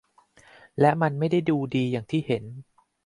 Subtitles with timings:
[0.79, 2.43] และมันไม่ได้ดูดีอย่างที่เห็น